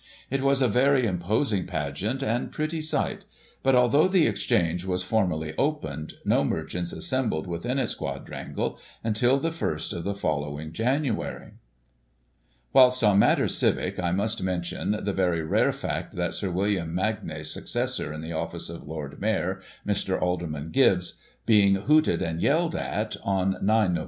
It 0.31 0.41
was 0.41 0.63
a 0.63 0.67
very 0.67 1.05
im 1.05 1.19
posing 1.19 1.67
pageant 1.67 2.23
and 2.23 2.51
pretty 2.51 2.81
sight; 2.81 3.23
but, 3.61 3.75
although 3.75 4.07
the 4.07 4.25
Exchange 4.25 4.83
was 4.83 5.03
formally 5.03 5.53
opened, 5.59 6.15
no 6.25 6.43
merchants 6.43 6.91
assembled 6.91 7.45
within 7.45 7.77
its 7.77 7.93
quad 7.93 8.27
rangle 8.27 8.79
until 9.03 9.37
the 9.37 9.51
first 9.51 9.93
of 9.93 10.03
the 10.03 10.15
following 10.15 10.73
January. 10.73 11.51
Whilst 12.73 13.03
on 13.03 13.19
matters 13.19 13.55
civic 13.55 13.99
I 13.99 14.11
must 14.11 14.41
mention 14.41 15.03
the 15.05 15.13
very 15.13 15.43
rare 15.43 15.71
fact 15.71 16.15
of 16.17 16.33
Sir 16.33 16.49
William 16.49 16.95
Magnay's 16.95 17.51
successor 17.53 18.11
in 18.11 18.21
the 18.21 18.33
office 18.33 18.71
of 18.71 18.87
Lord 18.87 19.21
Mayor 19.21 19.61
(Mr. 19.85 20.19
Alderman 20.19 20.71
Gibbs), 20.71 21.13
being 21.45 21.75
hooted 21.75 22.23
and 22.23 22.41
yelled 22.41 22.73
at, 22.75 23.17
on 23.23 23.55
9 23.61 23.93
Nov. 23.93 23.99